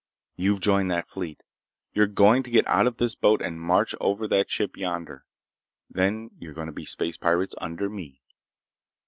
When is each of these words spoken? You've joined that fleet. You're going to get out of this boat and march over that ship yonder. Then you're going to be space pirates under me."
You've 0.35 0.61
joined 0.61 0.89
that 0.89 1.07
fleet. 1.07 1.43
You're 1.93 2.07
going 2.07 2.41
to 2.41 2.49
get 2.49 2.65
out 2.67 2.87
of 2.87 2.97
this 2.97 3.13
boat 3.13 3.39
and 3.39 3.61
march 3.61 3.93
over 4.01 4.27
that 4.29 4.49
ship 4.49 4.75
yonder. 4.75 5.25
Then 5.91 6.31
you're 6.39 6.55
going 6.55 6.65
to 6.65 6.73
be 6.73 6.85
space 6.85 7.17
pirates 7.17 7.53
under 7.61 7.87
me." 7.87 8.19